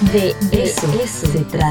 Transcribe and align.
De 0.00 0.36
eso, 0.52 0.86
se 1.26 1.42
trata. 1.44 1.70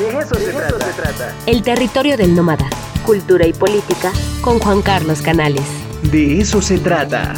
De 0.00 0.18
eso, 0.18 0.34
se, 0.34 0.52
trata. 0.52 1.32
El 1.46 1.62
territorio 1.62 2.16
del 2.16 2.34
nómada. 2.34 2.68
Cultura 3.06 3.46
y 3.46 3.52
política 3.52 4.10
con 4.40 4.58
Juan 4.58 4.82
Carlos 4.82 5.22
Canales. 5.22 5.62
De 6.10 6.40
eso 6.40 6.60
se 6.60 6.78
trata. 6.78 7.34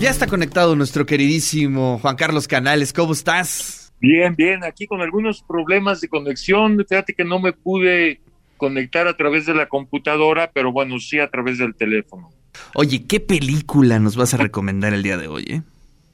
Ya 0.00 0.10
está 0.10 0.26
conectado 0.26 0.74
nuestro 0.74 1.06
queridísimo 1.06 2.00
Juan 2.02 2.16
Carlos 2.16 2.48
Canales. 2.48 2.92
¿Cómo 2.92 3.12
estás? 3.12 3.92
Bien, 4.00 4.34
bien. 4.34 4.64
Aquí 4.64 4.88
con 4.88 5.02
algunos 5.02 5.42
problemas 5.42 6.00
de 6.00 6.08
conexión. 6.08 6.84
Fíjate 6.88 7.14
que 7.14 7.24
no 7.24 7.38
me 7.38 7.52
pude 7.52 8.20
conectar 8.56 9.06
a 9.06 9.16
través 9.16 9.46
de 9.46 9.54
la 9.54 9.68
computadora, 9.68 10.50
pero 10.52 10.72
bueno, 10.72 10.98
sí 10.98 11.20
a 11.20 11.30
través 11.30 11.58
del 11.58 11.76
teléfono. 11.76 12.32
Oye, 12.74 13.04
¿qué 13.06 13.20
película 13.20 14.00
nos 14.00 14.16
vas 14.16 14.34
a 14.34 14.38
recomendar 14.38 14.92
el 14.94 15.04
día 15.04 15.16
de 15.16 15.28
hoy? 15.28 15.44
Eh? 15.48 15.62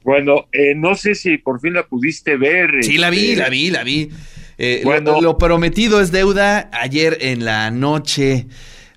Bueno, 0.03 0.47
eh, 0.51 0.73
no 0.75 0.95
sé 0.95 1.15
si 1.15 1.37
por 1.37 1.59
fin 1.61 1.73
la 1.73 1.87
pudiste 1.87 2.37
ver. 2.37 2.83
Sí, 2.83 2.97
la 2.97 3.09
vi, 3.09 3.35
la 3.35 3.49
vi, 3.49 3.69
la 3.69 3.83
vi. 3.83 4.09
Eh, 4.57 4.81
bueno, 4.83 5.21
lo, 5.21 5.37
prometido 5.37 6.01
es 6.01 6.11
deuda. 6.11 6.69
Ayer 6.73 7.17
en 7.21 7.45
la 7.45 7.71
noche 7.71 8.47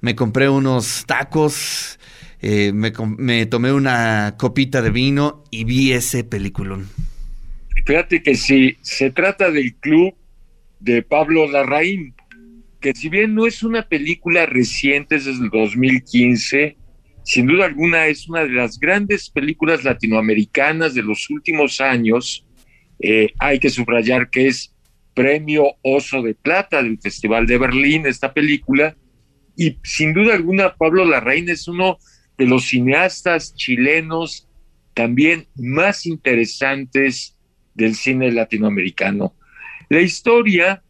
me 0.01 0.15
compré 0.15 0.49
unos 0.49 1.05
tacos, 1.07 1.99
eh, 2.41 2.73
me, 2.73 3.47
tomé 3.47 3.73
una 3.73 4.35
copita 4.39 4.83
de 4.83 4.91
vino 4.91 5.45
y 5.51 5.65
vi 5.65 5.93
ese 5.93 6.25
peliculón. 6.25 6.89
Fíjate 7.87 8.23
que 8.23 8.35
si 8.35 8.77
se 8.83 9.11
trata 9.11 9.51
del 9.51 9.75
club 9.77 10.15
de 10.81 11.03
Pablo 11.03 11.49
Larraín, 11.49 12.15
que 12.81 12.95
si 12.95 13.09
bien 13.09 13.35
no 13.35 13.47
es 13.47 13.63
una 13.63 13.89
película 13.89 14.45
reciente, 14.47 15.17
es 15.17 15.25
desde 15.25 15.45
el 15.45 15.51
2015, 15.51 16.77
sin 17.27 17.49
duda 17.49 17.65
alguna 17.65 18.07
es 18.07 18.29
una 18.29 18.45
de 18.45 18.51
las 18.51 18.79
grandes 18.79 19.31
películas 19.31 19.83
latinoamericanas 19.83 20.95
de 20.95 21.03
los 21.03 21.29
últimos 21.29 21.81
años. 21.81 22.47
Eh, 23.01 23.33
hay 23.41 23.59
que 23.59 23.69
subrayar 23.69 24.31
que 24.31 24.47
es 24.47 24.73
premio 25.13 25.75
Oso 25.83 26.23
de 26.23 26.35
Plata 26.35 26.81
del 26.85 27.01
Festival 27.01 27.49
de 27.49 27.59
Berlín, 27.59 28.07
esta 28.07 28.33
película. 28.33 28.97
Y 29.57 29.77
sin 29.83 30.15
duda 30.15 30.35
alguna, 30.35 30.77
Pablo 30.77 31.05
Larraín 31.05 31.49
es 31.49 31.67
uno 31.67 31.99
de 32.39 32.47
los 32.47 32.69
cineastas 32.69 33.57
chilenos 33.57 34.49
también 34.95 35.49
más 35.57 36.07
interesantes 36.07 37.37
del 37.75 37.97
cine 37.97 38.31
latinoamericano. 38.31 39.35
La 39.89 40.01
historia 40.01 40.81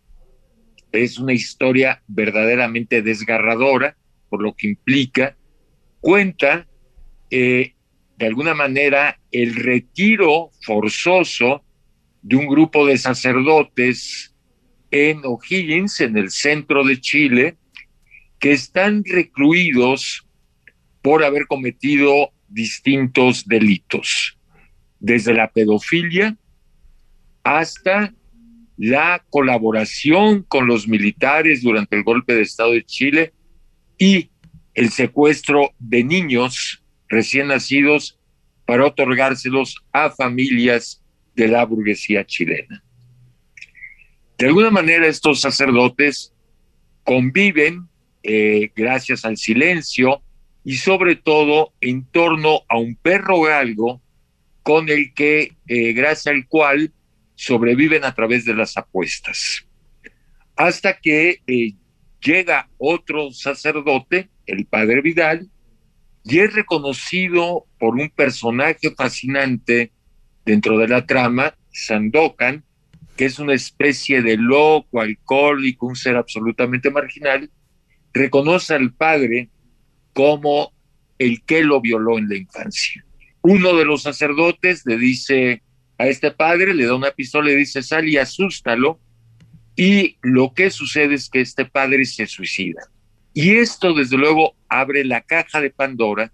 es 0.92 1.18
una 1.18 1.33
historia 1.33 2.02
verdaderamente 2.06 3.00
desgarradora, 3.00 3.96
por 4.28 4.42
lo 4.42 4.55
que 4.55 4.68
implica 4.68 5.34
cuenta 6.00 6.66
eh, 7.30 7.75
de 8.16 8.27
alguna 8.27 8.55
manera 8.55 9.19
el 9.30 9.55
retiro 9.55 10.50
forzoso 10.62 11.62
de 12.22 12.36
un 12.36 12.47
grupo 12.47 12.86
de 12.86 12.98
sacerdotes 12.98 14.34
en 14.91 15.20
O'Higgins, 15.24 16.00
en 16.00 16.17
el 16.17 16.30
centro 16.30 16.84
de 16.84 17.00
Chile, 17.00 17.56
que 18.39 18.52
están 18.52 19.05
recluidos 19.05 20.27
por 21.02 21.24
haber 21.24 21.47
cometido 21.47 22.33
distintos 22.48 23.47
delitos, 23.47 24.39
desde 24.98 25.34
la 25.34 25.50
pedofilia 25.50 26.36
hasta 27.42 28.12
la 28.77 29.24
colaboración 29.30 30.42
con 30.42 30.67
los 30.67 30.89
militares 30.89 31.62
durante 31.62 31.97
el 31.97 32.02
golpe 32.02 32.34
de 32.34 32.42
Estado 32.42 32.72
de 32.72 32.84
Chile 32.84 33.33
y 33.98 34.30
el 34.77 34.91
secuestro 34.91 35.72
de 35.78 36.05
niños 36.05 36.82
recién 37.08 37.48
nacidos 37.48 38.19
para 38.66 38.84
otorgárselos 38.84 39.83
a 39.91 40.10
familias 40.10 41.02
de 41.34 41.48
la 41.48 41.64
burguesía 41.64 42.27
chilena. 42.27 42.84
De 44.36 44.46
alguna 44.46 44.70
manera 44.70 45.06
estos 45.06 45.41
sacerdotes 45.41 46.34
conviven 47.05 47.88
eh, 48.22 48.70
gracias 48.77 49.24
al 49.24 49.38
silencio 49.38 50.20
y 50.62 50.77
sobre 50.77 51.17
todo 51.17 51.72
en 51.80 52.05
torno 52.05 52.61
a 52.68 52.77
un 52.77 52.96
perro 52.96 53.40
galgo 53.40 54.02
con 54.62 54.90
el 54.90 55.14
que, 55.14 55.56
eh, 55.68 55.92
gracias 55.95 56.34
al 56.34 56.46
cual, 56.48 56.92
sobreviven 57.34 58.05
a 58.05 58.14
través 58.14 58.45
de 58.45 58.52
las 58.52 58.77
apuestas. 58.77 59.67
Hasta 60.55 60.98
que 60.98 61.40
eh, 61.46 61.72
llega 62.20 62.68
otro 62.77 63.30
sacerdote 63.30 64.28
el 64.46 64.67
padre 64.67 65.01
Vidal, 65.01 65.48
y 66.24 66.40
es 66.40 66.55
reconocido 66.55 67.67
por 67.79 67.95
un 67.95 68.11
personaje 68.11 68.90
fascinante 68.96 69.92
dentro 70.45 70.79
de 70.79 70.89
la 70.89 71.07
trama, 71.07 71.55
Sandokan, 71.70 72.64
que 73.17 73.27
es 73.27 73.39
una 73.39 73.55
especie 73.55 74.23
de 74.23 74.36
loco, 74.36 75.01
alcohólico, 75.01 75.86
un 75.86 75.96
ser 75.96 76.17
absolutamente 76.17 76.90
marginal, 76.90 77.51
reconoce 78.12 78.74
al 78.74 78.92
padre 78.92 79.51
como 80.12 80.73
el 81.18 81.42
que 81.45 81.63
lo 81.63 81.80
violó 81.80 82.18
en 82.18 82.28
la 82.28 82.36
infancia. 82.36 83.05
Uno 83.42 83.77
de 83.77 83.84
los 83.84 84.02
sacerdotes 84.02 84.83
le 84.84 84.98
dice 84.98 85.63
a 85.98 86.07
este 86.08 86.30
padre, 86.30 86.74
le 86.74 86.86
da 86.86 86.95
una 86.95 87.11
pistola 87.11 87.48
le 87.48 87.57
dice, 87.57 87.83
sal 87.83 88.08
y 88.08 88.18
asústalo, 88.18 89.01
y 89.77 90.17
lo 90.23 90.52
que 90.55 90.70
sucede 90.70 91.14
es 91.14 91.28
que 91.28 91.40
este 91.40 91.64
padre 91.64 92.05
se 92.05 92.27
suicida. 92.27 92.83
Y 93.36 93.58
esto, 93.58 93.92
desde 93.92 94.17
luego, 94.17 94.55
abre 94.67 95.05
la 95.05 95.20
caja 95.20 95.61
de 95.61 95.69
Pandora 95.69 96.33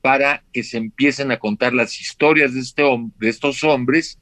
para 0.00 0.42
que 0.50 0.62
se 0.62 0.78
empiecen 0.78 1.30
a 1.30 1.38
contar 1.38 1.74
las 1.74 2.00
historias 2.00 2.54
de, 2.54 2.60
este, 2.60 2.82
de 3.18 3.28
estos 3.28 3.62
hombres 3.62 4.18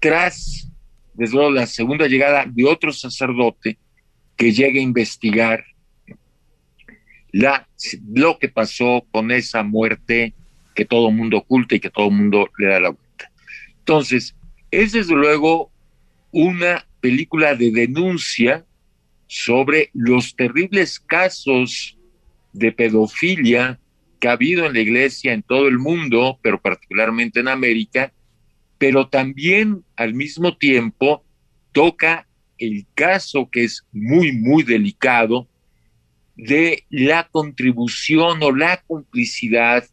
tras, 0.00 0.72
desde 1.12 1.34
luego, 1.34 1.50
la 1.50 1.66
segunda 1.66 2.06
llegada 2.06 2.46
de 2.46 2.64
otro 2.64 2.90
sacerdote 2.90 3.76
que 4.34 4.52
llegue 4.52 4.78
a 4.78 4.82
investigar 4.82 5.62
la, 7.32 7.68
lo 8.14 8.38
que 8.38 8.48
pasó 8.48 9.04
con 9.10 9.30
esa 9.30 9.62
muerte 9.62 10.32
que 10.74 10.86
todo 10.86 11.10
el 11.10 11.14
mundo 11.16 11.36
oculta 11.36 11.74
y 11.74 11.80
que 11.80 11.90
todo 11.90 12.06
el 12.06 12.14
mundo 12.14 12.48
le 12.56 12.68
da 12.68 12.80
la 12.80 12.88
vuelta. 12.88 13.30
Entonces, 13.80 14.34
es 14.70 14.92
desde 14.92 15.14
luego 15.14 15.70
una 16.30 16.86
película 17.02 17.54
de 17.54 17.70
denuncia 17.72 18.64
sobre 19.32 19.88
los 19.94 20.36
terribles 20.36 21.00
casos 21.00 21.96
de 22.52 22.70
pedofilia 22.70 23.80
que 24.20 24.28
ha 24.28 24.32
habido 24.32 24.66
en 24.66 24.74
la 24.74 24.80
iglesia 24.80 25.32
en 25.32 25.42
todo 25.42 25.68
el 25.68 25.78
mundo, 25.78 26.38
pero 26.42 26.60
particularmente 26.60 27.40
en 27.40 27.48
América, 27.48 28.12
pero 28.76 29.08
también 29.08 29.84
al 29.96 30.12
mismo 30.12 30.58
tiempo 30.58 31.24
toca 31.72 32.28
el 32.58 32.84
caso 32.94 33.48
que 33.50 33.64
es 33.64 33.86
muy, 33.90 34.32
muy 34.32 34.64
delicado 34.64 35.48
de 36.36 36.84
la 36.90 37.26
contribución 37.26 38.42
o 38.42 38.54
la 38.54 38.82
complicidad 38.86 39.88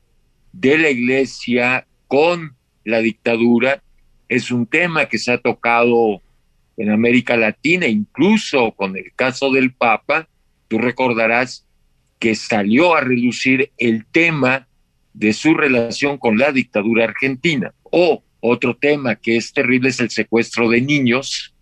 de 0.52 0.78
la 0.78 0.90
iglesia 0.90 1.88
con 2.08 2.58
la 2.84 3.00
dictadura. 3.00 3.82
Es 4.28 4.52
un 4.52 4.68
tema 4.68 5.06
que 5.06 5.18
se 5.18 5.32
ha 5.32 5.38
tocado 5.38 6.22
en 6.80 6.90
América 6.90 7.36
Latina, 7.36 7.88
incluso 7.88 8.72
con 8.72 8.96
el 8.98 9.12
caso 9.14 9.52
del 9.52 9.74
Papa, 9.74 10.30
tú 10.70 10.78
recordarás 10.78 11.68
que 12.20 12.36
salió 12.36 12.96
a 12.96 13.02
reducir 13.02 13.72
el 13.78 14.06
tema 14.06 14.68
de 15.14 15.34
su 15.34 15.54
relación 15.54 16.18
con 16.18 16.38
la 16.38 16.54
dictadura 16.54 17.04
argentina. 17.04 17.74
O 17.84 18.24
otro 18.40 18.78
tema 18.78 19.18
que 19.18 19.36
es 19.36 19.52
terrible 19.52 19.90
es 19.90 20.00
el 20.00 20.10
secuestro 20.10 20.70
de 20.70 20.80
niños, 20.80 21.54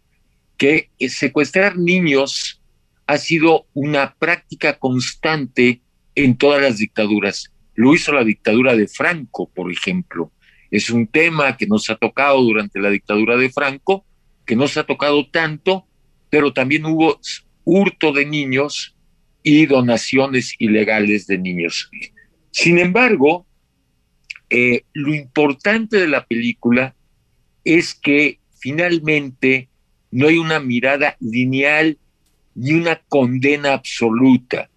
que 0.56 0.92
secuestrar 1.00 1.78
niños 1.78 2.62
ha 3.08 3.18
sido 3.18 3.66
una 3.74 4.14
práctica 4.20 4.78
constante 4.78 5.82
en 6.14 6.38
todas 6.38 6.62
las 6.62 6.78
dictaduras. 6.78 7.52
Lo 7.74 7.96
hizo 7.96 8.14
la 8.14 8.24
dictadura 8.24 8.76
de 8.76 8.88
Franco, 8.88 9.50
por 9.50 9.72
ejemplo. 9.72 10.32
Es 10.70 10.92
un 10.92 11.08
tema 11.08 11.58
que 11.58 11.66
nos 11.66 11.90
ha 11.90 11.96
tocado 11.96 12.40
durante 12.44 12.80
la 12.80 12.92
dictadura 12.92 13.36
de 13.36 13.50
Franco 13.50 14.06
que 14.48 14.56
no 14.56 14.68
se 14.68 14.80
ha 14.80 14.86
tocado 14.86 15.28
tanto, 15.30 15.86
pero 16.32 16.54
también 16.54 16.86
hubo 16.86 17.20
hurto 17.64 18.14
de 18.14 18.26
niños 18.26 18.96
y 19.44 19.66
donaciones 19.68 20.56
ilegales 20.58 21.28
de 21.28 21.38
niños. 21.38 21.92
Sin 22.52 22.80
embargo, 22.80 23.46
eh, 24.50 24.84
lo 24.94 25.14
importante 25.14 25.98
de 25.98 26.08
la 26.08 26.26
película 26.26 26.96
es 27.64 27.94
que 27.94 28.40
finalmente 28.60 29.70
no 30.12 30.28
hay 30.28 30.38
una 30.38 30.60
mirada 30.60 31.18
lineal 31.20 31.98
ni 32.56 32.72
una 32.72 32.96
condena 33.10 33.74
absoluta, 33.74 34.70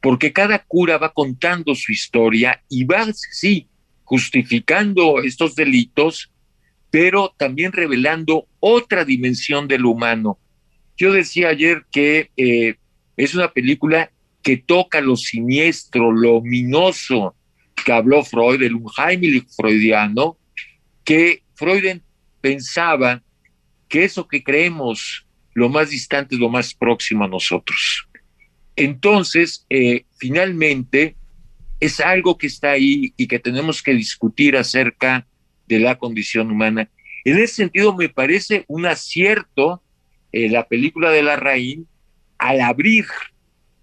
porque 0.00 0.32
cada 0.32 0.64
cura 0.64 0.96
va 0.96 1.12
contando 1.12 1.74
su 1.74 1.92
historia 1.92 2.62
y 2.70 2.84
va, 2.84 3.06
sí, 3.12 3.68
justificando 4.04 5.22
estos 5.22 5.54
delitos, 5.54 6.32
pero 6.90 7.34
también 7.36 7.72
revelando 7.72 8.46
otra 8.58 9.04
dimensión 9.04 9.68
del 9.68 9.84
humano. 9.84 10.38
Yo 10.96 11.12
decía 11.12 11.48
ayer 11.48 11.84
que 11.90 12.30
eh, 12.36 12.74
es 13.16 13.34
una 13.34 13.52
película 13.52 14.10
que 14.42 14.56
toca 14.56 15.00
lo 15.00 15.16
siniestro, 15.16 16.12
lo 16.12 16.36
ominoso 16.36 17.34
que 17.84 17.92
habló 17.92 18.24
Freud, 18.24 18.62
el 18.62 18.74
Unheimlich 18.74 19.46
freudiano, 19.56 20.36
que 21.04 21.42
Freud 21.54 22.00
pensaba 22.40 23.22
que 23.88 24.04
eso 24.04 24.26
que 24.28 24.42
creemos 24.42 25.26
lo 25.54 25.68
más 25.68 25.90
distante 25.90 26.34
es 26.34 26.40
lo 26.40 26.48
más 26.48 26.74
próximo 26.74 27.24
a 27.24 27.28
nosotros. 27.28 28.06
Entonces, 28.76 29.66
eh, 29.68 30.04
finalmente, 30.16 31.16
es 31.80 32.00
algo 32.00 32.38
que 32.38 32.46
está 32.46 32.72
ahí 32.72 33.12
y 33.16 33.26
que 33.26 33.38
tenemos 33.38 33.82
que 33.82 33.92
discutir 33.92 34.56
acerca 34.56 35.26
de 35.70 35.78
la 35.78 35.96
condición 35.96 36.50
humana. 36.50 36.90
En 37.24 37.38
ese 37.38 37.54
sentido, 37.54 37.96
me 37.96 38.08
parece 38.08 38.64
un 38.66 38.86
acierto 38.86 39.82
eh, 40.32 40.50
la 40.50 40.66
película 40.66 41.10
de 41.10 41.22
la 41.22 41.36
Raín 41.36 41.86
al 42.38 42.60
abrir 42.60 43.06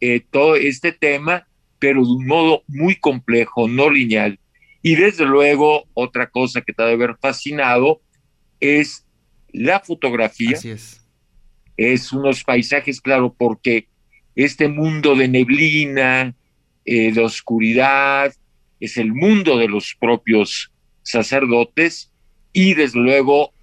eh, 0.01 0.21
todo 0.31 0.55
este 0.55 0.91
tema, 0.91 1.47
pero 1.79 2.03
de 2.03 2.11
un 2.11 2.27
modo 2.27 2.63
muy 2.67 2.95
complejo, 2.97 3.67
no 3.67 3.89
lineal. 3.89 4.37
Y 4.81 4.95
desde 4.95 5.25
luego, 5.25 5.85
otra 5.93 6.29
cosa 6.29 6.61
que 6.61 6.73
te 6.73 6.83
debe 6.83 7.05
haber 7.05 7.17
fascinado 7.21 8.01
es 8.59 9.05
la 9.51 9.79
fotografía. 9.79 10.57
Así 10.57 10.69
es. 10.69 11.01
Es 11.77 12.11
unos 12.11 12.43
paisajes, 12.43 12.99
claro, 12.99 13.33
porque 13.37 13.87
este 14.35 14.67
mundo 14.67 15.15
de 15.15 15.27
neblina, 15.27 16.35
eh, 16.85 17.13
de 17.13 17.21
oscuridad, 17.21 18.33
es 18.79 18.97
el 18.97 19.13
mundo 19.13 19.57
de 19.57 19.67
los 19.67 19.95
propios 19.95 20.71
sacerdotes 21.07 22.12
y 22.51 22.74
desde 22.74 23.00
luego 23.00 23.54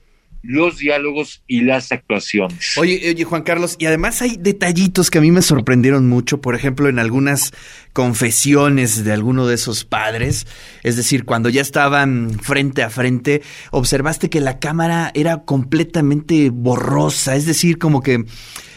los 0.42 0.76
diálogos 0.76 1.42
y 1.46 1.62
las 1.62 1.90
actuaciones. 1.90 2.76
Oye, 2.76 3.00
oye, 3.08 3.24
Juan 3.24 3.42
Carlos, 3.42 3.76
y 3.78 3.86
además 3.86 4.20
hay 4.20 4.36
detallitos 4.38 5.10
que 5.10 5.18
a 5.18 5.20
mí 5.22 5.30
me 5.30 5.40
sorprendieron 5.40 6.06
mucho, 6.06 6.42
por 6.42 6.54
ejemplo, 6.54 6.88
en 6.88 6.98
algunas 6.98 7.52
confesiones 7.94 9.04
de 9.04 9.12
alguno 9.12 9.46
de 9.46 9.54
esos 9.54 9.86
padres, 9.86 10.46
es 10.82 10.96
decir, 10.96 11.24
cuando 11.24 11.48
ya 11.48 11.62
estaban 11.62 12.38
frente 12.42 12.82
a 12.82 12.90
frente, 12.90 13.40
observaste 13.70 14.28
que 14.28 14.40
la 14.40 14.58
cámara 14.58 15.10
era 15.14 15.44
completamente 15.44 16.50
borrosa, 16.50 17.36
es 17.36 17.46
decir, 17.46 17.78
como 17.78 18.02
que 18.02 18.24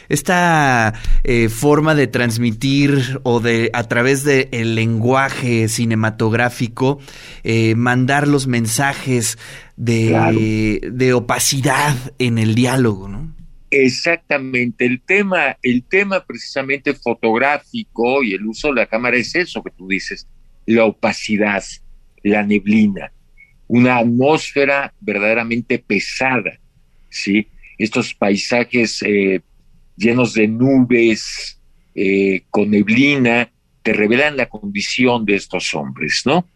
esta 0.09 0.93
eh, 1.23 1.49
forma 1.49 1.95
de 1.95 2.07
transmitir 2.07 3.19
o 3.23 3.39
de 3.39 3.69
a 3.73 3.83
través 3.83 4.23
del 4.23 4.47
el 4.51 4.75
lenguaje 4.75 5.67
cinematográfico 5.67 6.99
eh, 7.43 7.75
mandar 7.75 8.27
los 8.27 8.47
mensajes 8.47 9.37
de, 9.75 10.79
de, 10.91 11.13
opacidad 11.13 11.95
en 12.17 12.37
el 12.37 12.55
diálogo, 12.55 13.07
¿no? 13.07 13.35
Exactamente, 13.69 14.85
el 14.85 15.01
tema, 15.01 15.57
el 15.61 15.83
tema 15.83 16.23
precisamente 16.25 16.93
fotográfico 16.93 18.23
y 18.23 18.33
el 18.33 18.45
uso 18.45 18.69
de 18.69 18.75
la 18.75 18.85
cámara 18.85 19.17
es 19.17 19.35
eso 19.35 19.61
que 19.61 19.71
tú 19.71 19.87
dices, 19.87 20.25
la 20.65 20.85
opacidad, 20.85 21.63
la 22.23 22.43
neblina, 22.43 23.11
una 23.67 23.97
atmósfera 23.97 24.93
verdaderamente 25.01 25.79
pesada, 25.79 26.59
¿sí? 27.09 27.47
Estos 27.77 28.13
paisajes 28.13 29.03
eh, 29.03 29.41
llenos 29.97 30.33
de 30.33 30.47
nubes, 30.47 31.59
eh, 31.95 32.43
con 32.49 32.71
neblina, 32.71 33.51
te 33.81 33.93
revelan 33.93 34.37
la 34.37 34.47
condición 34.47 35.25
de 35.25 35.35
estos 35.35 35.73
hombres, 35.73 36.21
¿no? 36.25 36.47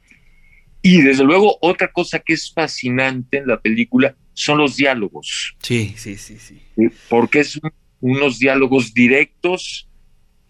Y 0.81 1.01
desde 1.01 1.23
luego, 1.23 1.57
otra 1.61 1.91
cosa 1.91 2.19
que 2.19 2.33
es 2.33 2.51
fascinante 2.53 3.37
en 3.37 3.47
la 3.47 3.59
película 3.59 4.15
son 4.33 4.59
los 4.59 4.77
diálogos. 4.77 5.55
Sí, 5.61 5.93
sí, 5.97 6.15
sí, 6.15 6.37
sí. 6.39 6.61
Porque 7.09 7.41
es 7.41 7.59
unos 7.99 8.39
diálogos 8.39 8.93
directos, 8.93 9.87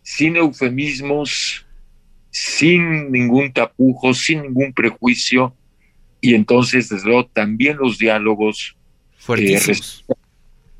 sin 0.02 0.38
eufemismos, 0.38 1.66
sin 2.30 3.12
ningún 3.12 3.52
tapujo, 3.52 4.14
sin 4.14 4.44
ningún 4.44 4.74
prejuicio. 4.74 5.56
Y 6.22 6.34
entonces, 6.34 6.90
desde 6.90 7.08
luego, 7.08 7.28
también 7.28 7.78
los 7.78 7.98
diálogos. 7.98 8.78
Eh, 9.38 9.60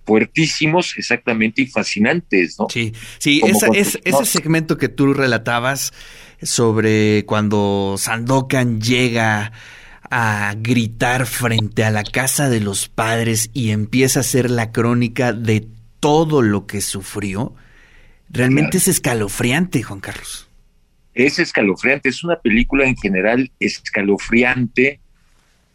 fuertísimos, 0.06 0.96
exactamente, 0.98 1.62
y 1.62 1.68
fascinantes, 1.68 2.58
¿no? 2.60 2.68
Sí, 2.70 2.94
sí, 3.20 3.42
ese 3.74 4.26
segmento 4.26 4.78
que 4.78 4.90
tú 4.90 5.14
relatabas 5.14 5.94
sobre 6.42 7.26
cuando 7.26 7.96
Sandokan 7.98 8.82
llega 8.82 9.52
a 10.10 10.54
gritar 10.58 11.26
frente 11.26 11.86
a 11.86 11.92
la 11.92 12.04
casa 12.04 12.50
de 12.50 12.60
los 12.60 12.90
padres 12.90 13.50
y 13.54 13.72
empieza 13.72 14.20
a 14.20 14.22
hacer 14.22 14.52
la 14.52 14.72
crónica 14.72 15.32
de 15.32 15.68
todo 16.00 16.42
lo 16.42 16.66
que 16.66 16.82
sufrió, 16.82 17.56
realmente 18.30 18.78
es 18.78 18.88
escalofriante, 18.88 19.84
Juan 19.84 20.02
Carlos. 20.02 20.50
Es 21.14 21.40
escalofriante, 21.40 22.10
es 22.10 22.24
una 22.24 22.38
película 22.38 22.86
en 22.86 22.98
general 22.98 23.52
escalofriante, 23.60 25.00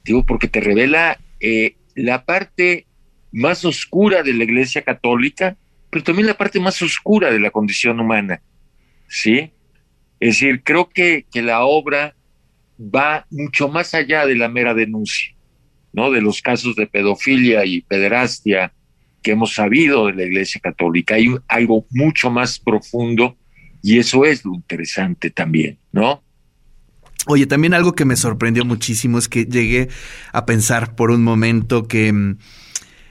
digo, 0.05 0.25
porque 0.25 0.49
te 0.49 0.61
revela 0.61 1.19
eh, 1.40 1.76
la 1.94 2.25
parte 2.25 2.85
más 3.32 3.64
oscura 3.64 4.23
de 4.23 4.32
la 4.32 4.44
Iglesia 4.44 4.82
Católica, 4.82 5.56
pero 5.90 6.05
también 6.05 6.26
la 6.26 6.37
parte 6.37 6.61
más 6.61 6.81
oscura 6.82 7.31
de 7.31 7.40
la 7.40 7.50
condición 7.50 8.00
humana, 8.00 8.40
¿sí? 9.08 9.52
Es 10.19 10.40
decir, 10.40 10.62
creo 10.62 10.88
que, 10.88 11.26
que 11.31 11.43
la 11.43 11.64
obra 11.64 12.14
va 12.78 13.26
mucho 13.31 13.69
más 13.69 13.94
allá 13.94 14.26
de 14.26 14.37
la 14.37 14.49
mera 14.49 14.75
denuncia, 14.75 15.34
¿no? 15.93 16.11
De 16.11 16.20
los 16.20 16.43
casos 16.43 16.76
de 16.76 16.87
pedofilia 16.87 17.64
y 17.64 17.82
pederastia 17.82 18.73
que 19.23 19.32
hemos 19.32 19.55
sabido 19.55 20.06
de 20.06 20.14
la 20.14 20.25
Iglesia 20.25 20.61
Católica. 20.61 21.17
Hay 21.17 21.34
algo 21.49 21.87
mucho 21.90 22.31
más 22.31 22.58
profundo 22.58 23.37
y 23.82 23.99
eso 23.99 24.25
es 24.25 24.44
lo 24.44 24.55
interesante 24.55 25.31
también, 25.31 25.79
¿no? 25.93 26.22
Oye, 27.29 27.46
también 27.46 27.75
algo 27.75 27.94
que 27.94 28.05
me 28.05 28.14
sorprendió 28.14 28.64
muchísimo 28.64 29.19
es 29.19 29.29
que 29.29 29.46
llegué 29.46 29.88
a 30.32 30.46
pensar 30.46 30.94
por 30.94 31.11
un 31.11 31.25
momento 31.25 31.88
que 31.88 32.12
mm, 32.12 32.38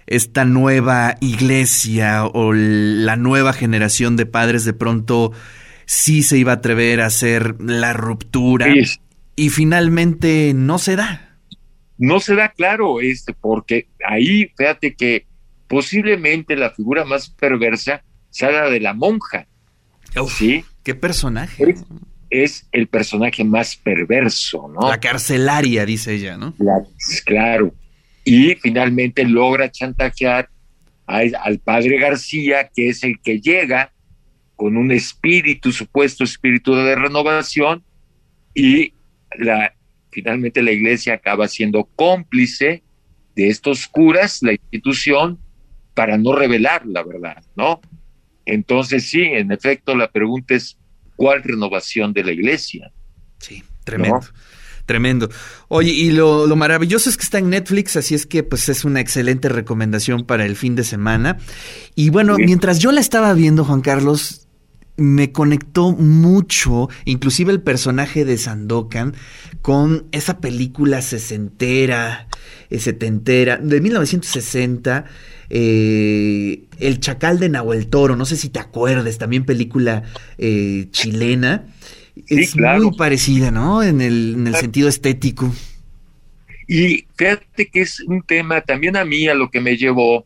esta 0.08 0.46
nueva 0.46 1.16
iglesia 1.20 2.26
o 2.26 2.54
la 2.54 3.16
nueva 3.16 3.54
generación 3.54 4.16
de 4.18 4.26
padres 4.26 4.66
de 4.66 4.74
pronto 4.74 5.32
sí 5.86 6.24
se 6.24 6.38
iba 6.38 6.52
a 6.52 6.56
atrever 6.56 7.02
a 7.02 7.08
hacer 7.08 7.62
la 7.62 7.94
ruptura 7.94 8.68
y 9.36 9.50
finalmente 9.50 10.54
no 10.56 10.78
se 10.78 10.96
da. 10.96 11.38
No 11.98 12.20
se 12.20 12.36
da, 12.36 12.50
claro, 12.50 13.00
este, 13.00 13.34
porque 13.34 13.88
ahí, 14.06 14.52
fíjate 14.58 14.96
que 14.96 15.26
posiblemente 15.68 16.56
la 16.56 16.72
figura 16.72 17.06
más 17.06 17.30
perversa 17.30 18.04
sea 18.30 18.52
la 18.52 18.70
de 18.70 18.80
la 18.80 18.94
monja. 18.94 19.48
¿Sí? 20.28 20.64
¿Qué 20.84 20.96
personaje? 20.96 21.76
Es, 22.30 22.68
el 22.72 22.88
personaje 22.88 23.44
más 23.44 23.76
perverso, 23.78 24.68
¿no? 24.68 24.90
La 24.90 25.00
carcelaria, 25.00 25.86
dice 25.86 26.14
ella, 26.14 26.38
¿no? 26.38 26.54
claro. 27.26 27.74
Y 28.26 28.56
finalmente 28.56 29.24
logra 29.24 29.72
chantajear 29.72 30.50
al 31.06 31.60
padre 31.60 32.00
García, 32.00 32.70
que 32.76 32.90
es 32.90 33.04
el 33.04 33.22
que 33.22 33.40
llega 33.40 33.94
con 34.56 34.76
un 34.76 34.92
espíritu, 34.92 35.72
supuesto 35.72 36.24
espíritu 36.24 36.76
de 36.76 36.96
renovación, 36.96 37.84
y 38.54 38.94
la, 39.38 39.74
finalmente 40.12 40.62
la 40.62 40.72
iglesia 40.72 41.14
acaba 41.14 41.48
siendo 41.48 41.86
cómplice 41.96 42.84
de 43.36 43.50
estos 43.50 43.88
curas, 43.88 44.42
la 44.42 44.54
institución, 44.54 45.40
para 45.94 46.18
no 46.18 46.34
revelar 46.36 46.86
la 46.86 47.04
verdad, 47.04 47.44
¿no? 47.56 47.82
Entonces 48.46 49.10
sí, 49.10 49.24
en 49.24 49.52
efecto, 49.52 49.96
la 49.96 50.10
pregunta 50.10 50.56
es, 50.56 50.78
¿cuál 51.16 51.44
renovación 51.44 52.14
de 52.14 52.24
la 52.24 52.32
iglesia? 52.32 52.92
Sí, 53.40 53.64
tremendo. 53.84 54.22
Tremendo. 54.86 55.30
Oye, 55.68 55.92
y 55.92 56.12
lo, 56.12 56.46
lo, 56.46 56.56
maravilloso 56.56 57.10
es 57.10 57.18
que 57.18 57.24
está 57.24 57.40
en 57.40 57.50
Netflix, 57.50 57.96
así 57.96 58.14
es 58.14 58.26
que 58.26 58.44
pues 58.44 58.70
es 58.70 58.86
una 58.86 59.00
excelente 59.00 59.50
recomendación 59.50 60.26
para 60.26 60.46
el 60.46 60.56
fin 60.56 60.76
de 60.76 60.84
semana. 60.84 61.38
Y 61.96 62.12
bueno, 62.12 62.36
mientras 62.38 62.80
yo 62.80 62.92
la 62.92 63.02
estaba 63.02 63.34
viendo, 63.34 63.66
Juan 63.66 63.82
Carlos, 63.82 64.46
me 64.98 65.32
conectó 65.32 65.92
mucho, 65.92 66.90
inclusive 67.04 67.52
el 67.52 67.62
personaje 67.62 68.26
de 68.26 68.38
Sandokan, 68.38 69.14
con 69.62 70.06
esa 70.12 70.40
película 70.40 71.02
sesentera, 71.02 72.28
eh, 72.70 72.80
setentera, 72.80 73.58
de 73.58 73.82
1960, 73.82 75.06
eh, 75.50 76.66
El 76.80 77.00
Chacal 77.00 77.40
de 77.40 77.50
Nahuel 77.50 77.88
Toro, 77.88 78.16
no 78.16 78.26
sé 78.26 78.38
si 78.38 78.50
te 78.50 78.60
acuerdes, 78.60 79.18
también 79.18 79.46
película 79.46 80.04
eh, 80.38 80.88
chilena. 80.92 81.66
Es 82.28 82.56
muy 82.56 82.96
parecida, 82.98 83.52
¿no? 83.52 83.84
En 83.84 84.02
el, 84.02 84.36
en 84.36 84.48
el 84.48 84.56
sentido 84.56 84.90
estético. 84.90 85.54
Y 86.68 87.06
fíjate 87.16 87.68
que 87.68 87.82
es 87.82 88.00
un 88.02 88.24
tema, 88.24 88.62
también 88.62 88.96
a 88.98 89.06
mí, 89.06 89.28
a 89.28 89.36
lo 89.36 89.50
que 89.52 89.62
me 89.62 89.78
llevó, 89.78 90.26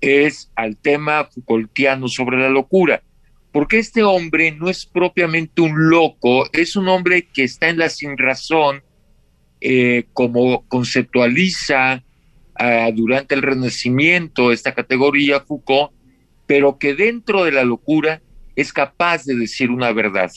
es 0.00 0.50
al 0.56 0.76
tema 0.76 1.28
Foucaultiano 1.32 2.08
sobre 2.08 2.38
la 2.38 2.48
locura 2.48 3.02
porque 3.56 3.78
este 3.78 4.02
hombre 4.02 4.52
no 4.52 4.68
es 4.68 4.84
propiamente 4.84 5.62
un 5.62 5.88
loco, 5.88 6.46
es 6.52 6.76
un 6.76 6.88
hombre 6.88 7.26
que 7.32 7.44
está 7.44 7.70
en 7.70 7.78
la 7.78 7.88
sinrazón, 7.88 8.82
eh, 9.62 10.04
como 10.12 10.68
conceptualiza 10.68 12.04
ah, 12.54 12.90
durante 12.92 13.34
el 13.34 13.40
Renacimiento 13.40 14.52
esta 14.52 14.74
categoría 14.74 15.40
Foucault, 15.40 15.90
pero 16.46 16.76
que 16.76 16.94
dentro 16.94 17.44
de 17.44 17.52
la 17.52 17.64
locura 17.64 18.20
es 18.56 18.74
capaz 18.74 19.24
de 19.24 19.36
decir 19.36 19.70
una 19.70 19.90
verdad. 19.90 20.30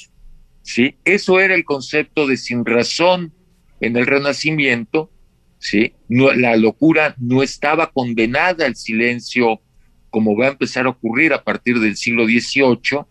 ¿Sí? 0.62 0.96
Eso 1.06 1.40
era 1.40 1.56
el 1.56 1.66
concepto 1.66 2.28
de 2.28 2.38
sinrazón 2.38 3.34
en 3.80 3.98
el 3.98 4.06
Renacimiento. 4.06 5.12
¿sí? 5.58 5.94
No, 6.08 6.32
la 6.32 6.56
locura 6.56 7.16
no 7.18 7.44
estaba 7.44 7.92
condenada 7.92 8.66
al 8.66 8.76
silencio 8.76 9.62
como 10.10 10.36
va 10.36 10.48
a 10.48 10.52
empezar 10.52 10.86
a 10.86 10.90
ocurrir 10.90 11.34
a 11.34 11.44
partir 11.44 11.80
del 11.80 11.96
siglo 11.96 12.26
XVIII, 12.26 13.06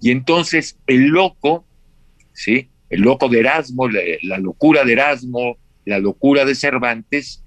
y 0.00 0.10
entonces 0.10 0.78
el 0.86 1.08
loco, 1.08 1.66
¿sí? 2.32 2.70
El 2.88 3.02
loco 3.02 3.28
de 3.28 3.40
Erasmo, 3.40 3.88
la, 3.88 4.38
locura 4.38 4.84
de 4.84 4.92
Erasmo, 4.92 5.58
la 5.84 5.98
locura 5.98 6.44
de 6.44 6.54
Cervantes, 6.54 7.44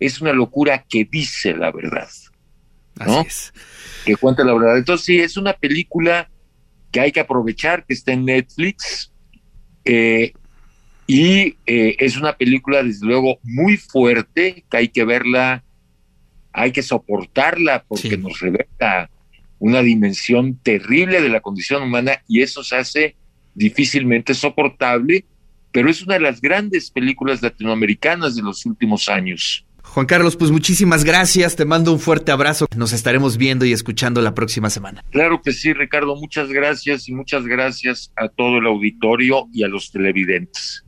es 0.00 0.20
una 0.20 0.32
locura 0.32 0.84
que 0.88 1.08
dice 1.10 1.54
la 1.54 1.70
verdad, 1.70 2.08
¿no? 3.06 3.24
Que 4.04 4.16
cuenta 4.16 4.44
la 4.44 4.52
verdad. 4.52 4.78
Entonces 4.78 5.06
sí, 5.06 5.18
es 5.18 5.36
una 5.36 5.52
película 5.54 6.28
que 6.92 7.00
hay 7.00 7.10
que 7.10 7.20
aprovechar, 7.20 7.84
que 7.84 7.94
está 7.94 8.12
en 8.12 8.26
Netflix, 8.26 9.12
eh, 9.84 10.32
y 11.06 11.56
eh, 11.66 11.96
es 11.98 12.16
una 12.16 12.36
película, 12.36 12.82
desde 12.82 13.06
luego, 13.06 13.38
muy 13.42 13.76
fuerte, 13.76 14.64
que 14.70 14.76
hay 14.76 14.88
que 14.88 15.04
verla, 15.04 15.64
hay 16.52 16.70
que 16.70 16.82
soportarla, 16.82 17.84
porque 17.88 18.16
nos 18.16 18.38
revela 18.40 19.10
una 19.58 19.82
dimensión 19.82 20.56
terrible 20.56 21.20
de 21.20 21.28
la 21.28 21.40
condición 21.40 21.82
humana 21.82 22.22
y 22.28 22.42
eso 22.42 22.62
se 22.64 22.76
hace 22.76 23.16
difícilmente 23.54 24.34
soportable, 24.34 25.24
pero 25.70 25.90
es 25.90 26.02
una 26.02 26.14
de 26.14 26.20
las 26.20 26.40
grandes 26.40 26.90
películas 26.90 27.42
latinoamericanas 27.42 28.34
de 28.34 28.42
los 28.42 28.66
últimos 28.66 29.08
años. 29.08 29.64
Juan 29.92 30.06
Carlos, 30.06 30.36
pues 30.36 30.50
muchísimas 30.50 31.04
gracias, 31.04 31.54
te 31.54 31.66
mando 31.66 31.92
un 31.92 32.00
fuerte 32.00 32.32
abrazo, 32.32 32.66
nos 32.74 32.94
estaremos 32.94 33.36
viendo 33.36 33.66
y 33.66 33.72
escuchando 33.72 34.22
la 34.22 34.32
próxima 34.32 34.70
semana. 34.70 35.04
Claro 35.10 35.42
que 35.42 35.52
sí, 35.52 35.74
Ricardo, 35.74 36.16
muchas 36.16 36.48
gracias 36.48 37.10
y 37.10 37.12
muchas 37.12 37.44
gracias 37.46 38.10
a 38.16 38.28
todo 38.28 38.56
el 38.56 38.66
auditorio 38.66 39.48
y 39.52 39.64
a 39.64 39.68
los 39.68 39.92
televidentes. 39.92 40.86